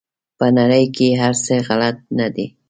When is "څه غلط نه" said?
1.45-2.27